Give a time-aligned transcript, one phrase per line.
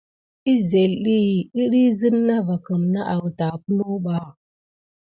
[0.51, 4.15] Əzelet ɗiyi kidi sine nà vakunà nane aouta puluba.